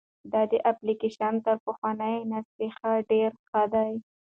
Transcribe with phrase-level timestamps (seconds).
[0.31, 0.41] دا
[0.71, 3.91] اپلیکیشن تر پخواني نسخه ډېر ښه دی.